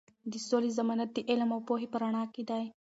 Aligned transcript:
د 0.31 0.33
سولې 0.47 0.69
ضمانت 0.77 1.09
د 1.13 1.17
علم 1.29 1.49
او 1.55 1.61
پوهې 1.67 1.87
په 1.91 1.97
رڼا 2.01 2.23
کې 2.33 2.43
دی. 2.49 2.63